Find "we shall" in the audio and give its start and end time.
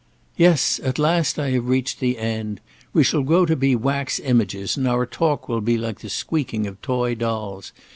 2.91-3.21